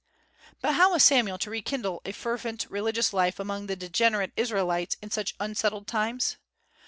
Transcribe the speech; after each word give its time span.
But 0.61 0.73
how 0.73 0.93
was 0.93 1.03
Samuel 1.03 1.37
to 1.37 1.51
rekindle 1.51 2.01
a 2.05 2.11
fervent 2.11 2.65
religious 2.71 3.13
life 3.13 3.39
among 3.39 3.67
the 3.67 3.75
degenerate 3.75 4.33
Israelites 4.35 4.97
in 4.99 5.11
such 5.11 5.35
unsettled 5.39 5.85
times? 5.85 6.37